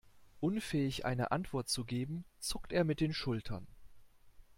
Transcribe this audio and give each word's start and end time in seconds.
Unfähig 0.39 1.05
eine 1.05 1.29
Antwort 1.31 1.69
zu 1.69 1.85
geben, 1.85 2.25
zuckt 2.39 2.73
er 2.73 2.85
mit 2.85 3.01
den 3.01 3.13
Schultern. 3.13 3.67